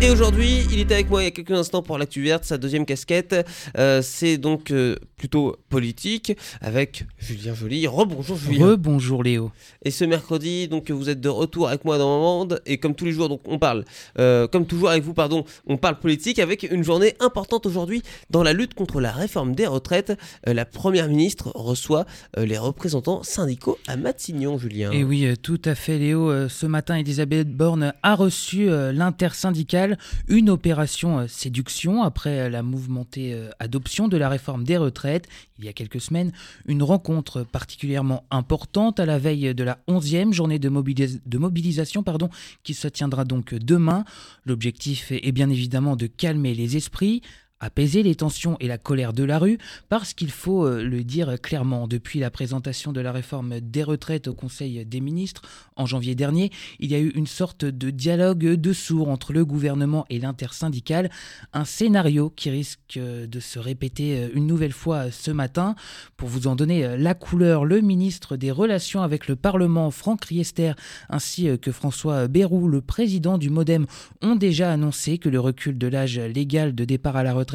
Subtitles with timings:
[0.00, 2.56] Et aujourd'hui, il était avec moi il y a quelques instants pour l'actu verte, sa
[2.56, 3.34] deuxième casquette.
[3.76, 7.88] Euh, c'est donc euh, plutôt politique avec Julien Joly.
[7.88, 8.66] Rebonjour Julien.
[8.68, 9.50] Rebonjour Léo.
[9.84, 12.94] Et ce mercredi, donc vous êtes de retour avec moi dans mon monde et comme
[12.94, 13.84] tous les jours, donc on parle,
[14.20, 18.44] euh, comme toujours avec vous, pardon, on parle politique avec une journée importante aujourd'hui dans
[18.44, 20.12] la lutte contre la réforme des retraites.
[20.46, 24.92] la première ministre reçoit les représentants syndicaux à Matignon, Julien.
[24.92, 26.48] Et oui, tout à fait Léo.
[26.48, 29.87] ce matin, Elisabeth Borne a reçu l'intersyndicale
[30.26, 35.28] une opération euh, séduction après euh, la mouvementée euh, adoption de la réforme des retraites
[35.58, 36.32] il y a quelques semaines,
[36.66, 42.30] une rencontre particulièrement importante à la veille de la 11e journée de, de mobilisation pardon,
[42.62, 44.04] qui se tiendra donc demain.
[44.44, 47.22] L'objectif est bien évidemment de calmer les esprits,
[47.60, 49.58] apaiser les tensions et la colère de la rue,
[49.88, 54.28] parce qu'il faut euh, le dire clairement, depuis la présentation de la réforme des retraites
[54.28, 55.42] au Conseil des ministres
[55.76, 59.44] en janvier dernier, il y a eu une sorte de dialogue de sourds entre le
[59.44, 61.10] gouvernement et l'intersyndicale,
[61.52, 65.74] un scénario qui risque euh, de se répéter euh, une nouvelle fois ce matin.
[66.16, 70.72] Pour vous en donner la couleur, le ministre des Relations avec le Parlement, Franck Riester,
[71.08, 73.86] ainsi que François Bayrou, le président du Modem,
[74.22, 77.47] ont déjà annoncé que le recul de l'âge légal de départ à la retraite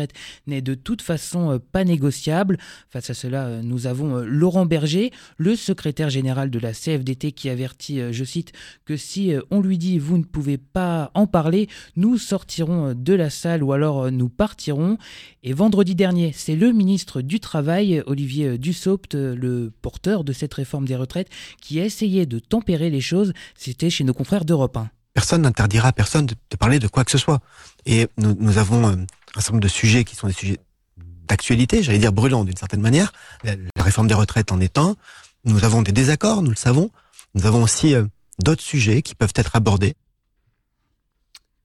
[0.48, 2.58] n'est de toute façon euh, pas négociable.
[2.90, 7.32] Face à cela, euh, nous avons euh, Laurent Berger, le secrétaire général de la CFDT,
[7.32, 8.52] qui avertit, je cite,
[8.86, 13.30] que si on lui dit vous ne pouvez pas en parler, nous sortirons de la
[13.30, 14.98] salle ou alors nous partirons.
[15.44, 20.88] Et vendredi dernier, c'est le ministre du Travail, Olivier Dussopt, le porteur de cette réforme
[20.88, 21.30] des retraites,
[21.62, 23.34] qui a essayé de tempérer les choses.
[23.56, 27.12] C'était chez nos confrères d'Europe 1 personne n'interdira à personne de, parler de quoi que
[27.12, 27.40] ce soit.
[27.86, 30.60] Et nous, avons un certain nombre de sujets qui sont des sujets
[31.28, 33.14] d'actualité, j'allais dire brûlants d'une certaine manière.
[33.44, 34.96] La, réforme des retraites en est un.
[35.46, 36.92] Nous avons des désaccords, nous le savons.
[37.34, 38.06] Nous avons aussi euh,
[38.40, 39.96] d'autres sujets qui peuvent être abordés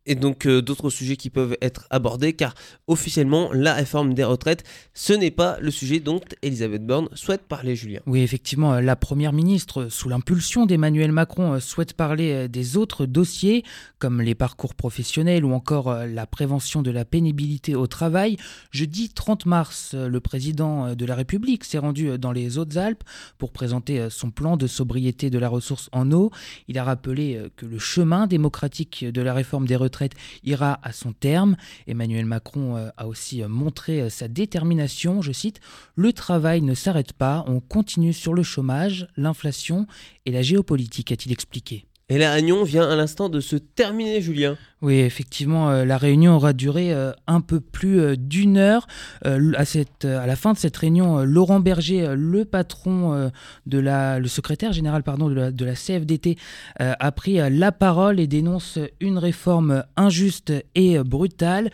[0.08, 2.54] et donc euh, d'autres sujets qui peuvent être abordés car
[2.88, 4.64] officiellement la réforme des retraites
[4.94, 8.00] ce n'est pas le sujet dont Elisabeth Borne souhaite parler Julien.
[8.06, 13.06] Oui effectivement euh, la première ministre sous l'impulsion d'Emmanuel Macron euh, souhaite parler des autres
[13.06, 13.62] dossiers
[13.98, 18.36] comme les parcours professionnels ou encore la prévention de la pénibilité au travail.
[18.70, 23.04] Jeudi 30 mars le président de la République s'est rendu dans les Hautes-Alpes
[23.36, 26.30] pour présenter son plan de sobriété de la ressource en eau.
[26.68, 29.97] Il a rappelé que le chemin démocratique de la réforme des retraites
[30.44, 31.56] ira à son terme.
[31.86, 35.60] Emmanuel Macron euh, a aussi euh, montré euh, sa détermination, je cite,
[35.94, 39.86] Le travail ne s'arrête pas, on continue sur le chômage, l'inflation
[40.26, 41.84] et la géopolitique, a-t-il expliqué.
[42.10, 44.56] Et la réunion vient à l'instant de se terminer, Julien.
[44.80, 48.86] Oui, effectivement, euh, la réunion aura duré euh, un peu plus euh, d'une heure.
[49.24, 53.30] à, cette, à la fin de cette réunion, Laurent Berger, le patron
[53.66, 56.36] de la, le secrétaire général pardon, de, la, CFDT,
[56.78, 61.70] a pris la parole et dénonce une réforme injuste et brutale.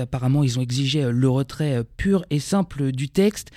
[0.00, 3.50] apparemment, ils ont exigé le retrait pur et simple du texte.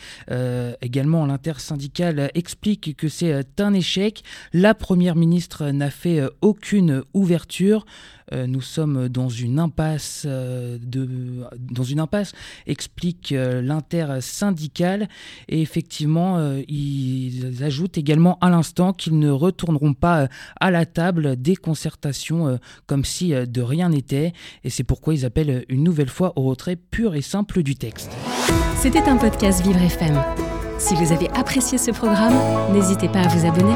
[0.82, 4.24] également, l'intersyndicale explique que c'est un échec.
[4.54, 7.86] La première ministre n'a fait aucune ouverture.
[8.58, 12.34] Nous sommes dans une impasse, euh, de, dans une impasse
[12.66, 15.08] explique euh, l'intersyndicale.
[15.48, 20.28] Et effectivement, ils ajoutent également à l'instant qu'ils ne retourneront pas
[20.60, 24.34] à la table des concertations comme si de rien n'était.
[24.64, 28.12] Et c'est pourquoi ils appellent une nouvelle fois au retrait pur et simple du texte.
[28.78, 30.20] C'était un podcast Vivre FM.
[30.80, 32.34] Si vous avez apprécié ce programme,
[32.74, 33.76] n'hésitez pas à vous abonner.